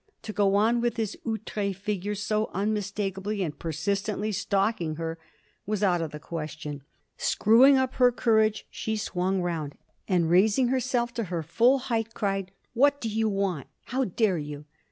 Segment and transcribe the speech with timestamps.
[0.23, 5.19] To go on with this outré figure so unmistakably and persistently stalking her,
[5.67, 6.81] was out of the question.
[7.17, 9.75] Screwing up courage, she swung round,
[10.07, 13.67] and, raising herself to her full height, cried: "What do you want?
[13.83, 14.65] How dare you?"